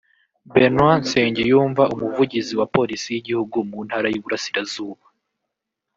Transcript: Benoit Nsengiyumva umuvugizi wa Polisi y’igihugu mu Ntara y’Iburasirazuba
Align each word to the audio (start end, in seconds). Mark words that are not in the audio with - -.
Benoit 0.53 0.97
Nsengiyumva 1.03 1.83
umuvugizi 1.93 2.53
wa 2.59 2.67
Polisi 2.75 3.07
y’igihugu 3.11 3.57
mu 3.69 3.77
Ntara 3.85 4.07
y’Iburasirazuba 4.09 5.05